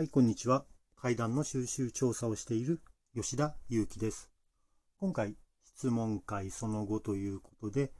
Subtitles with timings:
[0.00, 0.64] はい、こんにちは。
[0.96, 2.80] 階段の収集調査をしている
[3.14, 4.30] 吉田祐樹です。
[4.96, 7.92] 今回、質問会その後ということで、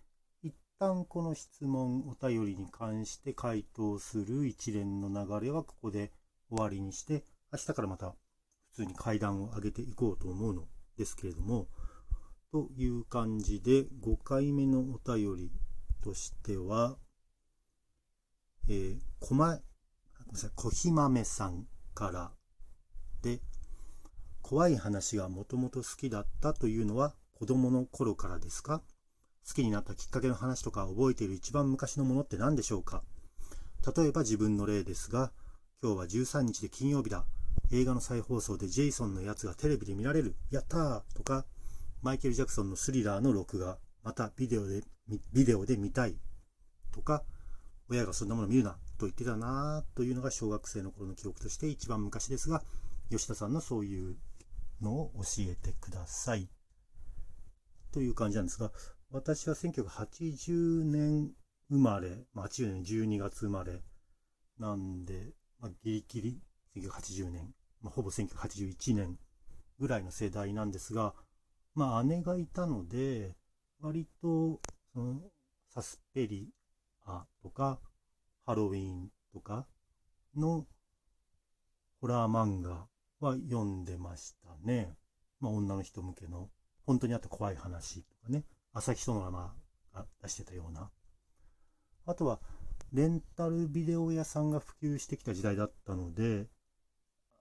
[0.43, 6.11] 一旦この質問、お便りに関して回答する一連の流れはここで
[6.49, 8.15] 終わりにして、明日からまた
[8.71, 11.69] 普通に階段を上げていこうと思うのですけれども、
[12.51, 15.53] という感じで、5回目のお便り
[16.03, 16.97] としては、
[18.71, 22.31] えー、こま、ごめんなさい、こひまめさんから
[23.23, 23.41] で、
[24.43, 28.83] 怖い話がもともと好きだったというのは子供の頃からですか？
[29.47, 33.03] 好きになったきっかけの話とか覚えている一番昔のものって何でしょうか？
[33.97, 35.33] 例えば自分の例ですが、
[35.83, 37.25] 今日は13日で金曜日だ。
[37.73, 40.35] 映画の再放送でジェイソンのやつがテレビで見られる。
[40.51, 41.47] やったーとか、
[42.03, 44.83] マイケル・ジャクソンのスリラーの録画、またビデオで、
[45.33, 46.17] ビデオで見たい。
[46.93, 47.23] とか、
[47.91, 52.63] 親がそんなもの見るなと言ってたなというのが小学生の頃の記憶として一番昔ですが、
[53.11, 54.17] 吉田さんのそういう
[54.81, 56.49] のを教えてください。
[57.93, 58.71] という感じなんですが、
[59.11, 61.33] 私は1980年
[61.69, 63.83] 生まれ、まあ、80年12月生まれ
[64.59, 66.41] なんで、まあ、ギリギリ
[66.77, 69.19] 1980年、まあ、ほぼ1981年
[69.81, 71.15] ぐらいの世代なんですが、
[71.75, 73.35] まあ、姉がいたので、
[73.81, 74.61] 割と、
[74.93, 75.21] その、
[75.73, 76.53] サスペリ
[77.11, 77.81] アとか、
[78.47, 79.67] ハロウィンとか
[80.37, 80.67] の
[82.01, 82.87] ホラー漫画
[83.21, 84.97] は読んでましたね。
[85.41, 86.49] まあ、女の人向けの、
[86.87, 89.55] 本当にあった怖い話とかね、朝日ソノラマ
[89.95, 90.91] が出してたような。
[92.07, 92.41] あとは、
[92.93, 96.49] レンタルビデオ屋さんが普及してきた時代だったので、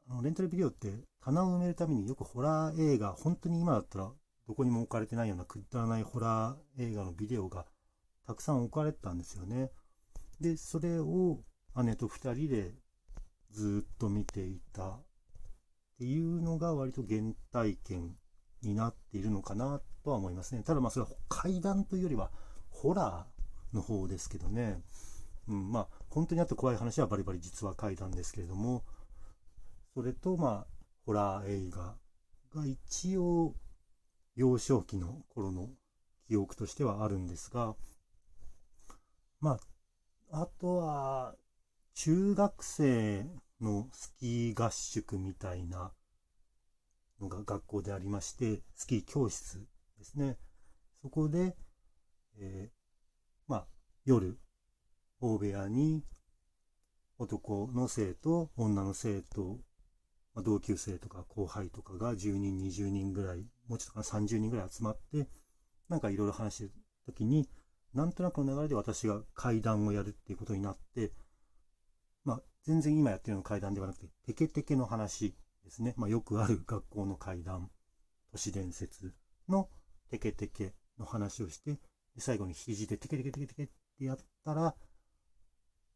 [0.10, 4.12] あのレンタルビデオって棚を埋めるためによくホラー映画、本当に今だったら
[4.48, 7.66] どこにも置かれてないようなくだらないホラー映画のビデオが
[8.30, 9.72] たくさん置かれてたんですよね。
[10.40, 11.40] で、それを
[11.84, 12.76] 姉と二人で
[13.50, 15.04] ずっと見ていたっ
[15.98, 18.16] ていうのが割と原体験
[18.62, 20.62] になっているのかなとは思いますね。
[20.62, 22.30] ただまあそれは怪談というよりは
[22.70, 24.80] ホラーの方ですけどね。
[25.48, 28.84] うん、まあ本当にあった怖い話はバリバリ実は怪談ですけれども、
[29.96, 30.74] それとまあ
[31.04, 31.96] ホラー映画
[32.54, 33.56] が一応
[34.36, 35.70] 幼少期の頃の
[36.28, 37.76] 記憶としてはあるんですが、
[39.42, 39.60] ま
[40.32, 41.36] あ、あとは、
[41.94, 43.26] 中学生
[43.62, 45.92] のスキー合宿みたいな
[47.22, 49.66] のが学校でありまして、スキー教室
[49.98, 50.38] ですね。
[51.02, 51.56] そこで、
[52.38, 52.72] えー、
[53.48, 53.68] まあ、
[54.06, 54.38] 夜、
[55.22, 56.04] 大部屋に
[57.18, 59.60] 男の生徒、女の生徒、
[60.34, 65.28] まあ、同級生とか後輩とかが10人、20人ぐらい、もうちょっとか30人ぐらい集まって、
[65.90, 66.72] なんかいろいろ話してる
[67.06, 67.50] 時に、
[67.94, 71.12] なんとなくの流れで私が階段をやるっていうことになって、
[72.24, 75.94] まあ、全然今やってるの階段ではなくて、テケテケの話ですね。
[75.98, 77.70] まあ、よくある学校の階段、
[78.32, 79.14] 都市伝説
[79.48, 79.70] の
[80.10, 81.80] テケテケの話をして、
[82.16, 83.68] で最後に肘でテケテケテケテケっ
[83.98, 84.76] てやったら、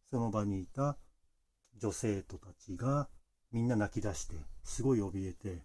[0.10, 0.98] その場にいた
[1.78, 3.10] 女生徒たちが
[3.52, 5.64] みんな泣き出して、すごい怯えて、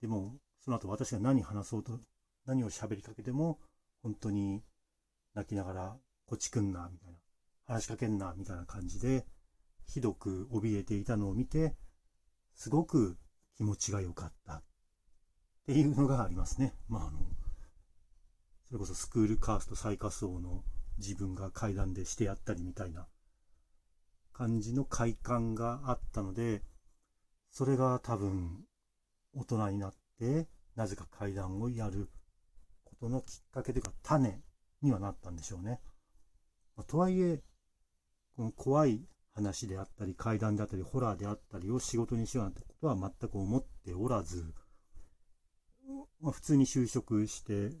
[0.00, 1.98] でも、その後私が何話そうと、
[2.46, 3.58] 何を喋りかけても、
[4.02, 4.62] 本当に
[5.34, 5.96] 泣きながら、
[6.26, 7.18] こっち来んな、みたいな。
[7.66, 9.26] 話しかけんな、みたいな感じで、
[9.86, 11.76] ひどく怯えていたのを見て、
[12.54, 13.18] すごく
[13.56, 14.62] 気持ちが良かったっ
[15.66, 16.74] ていうのがありますね。
[16.88, 17.18] まあ、あの、
[18.68, 20.64] それこそスクールカースト最下層の
[20.98, 23.06] 自分が階段でしてやったりみたいな
[24.32, 26.62] 感じの快感があったので、
[27.50, 28.64] それが多分
[29.32, 32.10] 大人になってなぜか階段をやる
[32.84, 34.40] ことのきっかけというか種
[34.84, 35.80] にはなったんでしょうね。
[36.76, 37.42] ま、とはいえ、
[38.36, 44.54] この怖い話であったり、怪談であったり、ホラーであったりを仕事にしようなんてことは全く思っておらず、
[46.20, 47.72] まあ、普通に就職して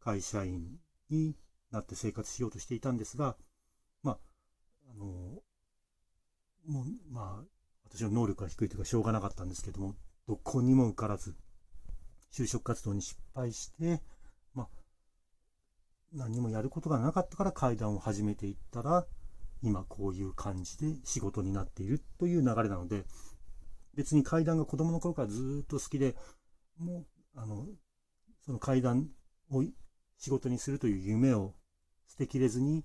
[0.00, 0.78] 会社員
[1.10, 1.36] に
[1.70, 3.36] なって生活しようとしていたんですが、
[4.02, 4.18] まあ、
[4.90, 5.06] あの、
[6.66, 7.44] もう、まあ、
[7.84, 9.96] 私の能力が低いというかしょうがなかったんですけども、
[10.28, 11.34] どこにも受からず、
[12.32, 14.02] 就職活動に失敗して、
[16.12, 19.06] 何もやることがなかったから階段を始めていったら、
[19.62, 23.04] 今こういう感じで仕事になっているという流れなので、
[23.94, 26.16] 別に階段が子供の頃からずっと好きで、
[26.78, 27.66] もう、あの、
[28.44, 29.08] その階段
[29.50, 29.62] を
[30.18, 31.54] 仕事にするという夢を
[32.08, 32.84] 捨てきれずに、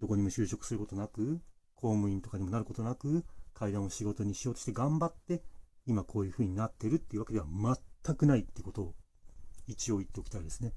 [0.00, 1.40] どこにも就職することなく、
[1.74, 3.24] 公務員とかにもなることなく、
[3.54, 5.42] 階段を仕事にしようとして頑張って、
[5.86, 7.46] 今こういう風になってるっていうわけでは
[8.04, 8.94] 全くないってことを
[9.66, 10.72] 一応言っておきたいですね。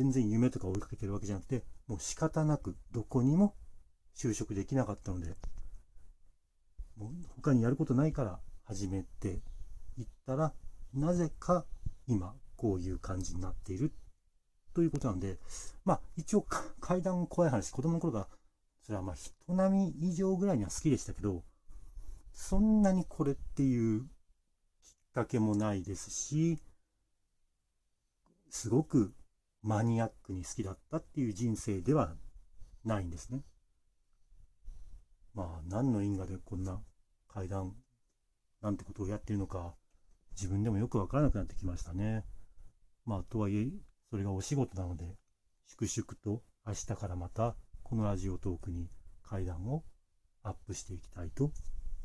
[0.00, 3.54] 全然夢とか追いかけてるわけじゃなくて、もう仕方なくどこにも
[4.16, 5.36] 就職できなかったので、
[6.96, 9.42] もう他にやることないから始めて
[9.98, 10.54] いったら、
[10.94, 11.66] なぜか
[12.06, 13.92] 今こういう感じになっている
[14.72, 15.36] ということなんで、
[15.84, 16.46] まあ一応
[16.80, 18.28] 階段怖い話、子供の頃から、
[18.80, 21.44] それはまあ人並み以上ぐらいには好きでしたけど、
[22.32, 24.08] そんなにこれっていうきっ
[25.12, 26.58] かけもないですし、
[28.48, 29.12] すごく
[29.62, 32.14] マニアックに好きだったっていう人生では
[32.84, 33.42] ないんですね。
[35.34, 36.80] まあ何の因果でこんな
[37.28, 37.74] 階段
[38.62, 39.74] なんてことをやってるのか
[40.32, 42.24] 自分でもよくわからなくなってきましたね。
[43.04, 43.68] まあとはいえ
[44.10, 45.16] それがお仕事なので
[45.66, 48.90] 粛々と明日からまたこのラジオトークに
[49.22, 49.84] 階段を
[50.42, 51.52] アップしていきたいと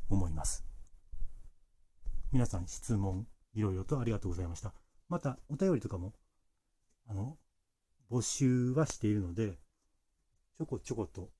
[0.08, 0.64] 思います。
[2.32, 4.74] 皆さん質問いろいろとありがとうございました。
[5.08, 6.12] またお便りとかも
[7.08, 7.38] あの
[8.10, 9.58] 募集はしているので
[10.56, 11.30] ちょこちょこと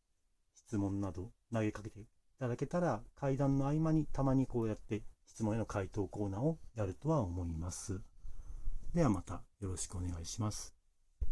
[0.54, 2.04] 質問など投げかけてい
[2.38, 8.00] ただけたら会談の合間にたまにこうやって質問への回答コーナーをやるとは思います。
[8.94, 10.75] ではまたよろしくお願いします。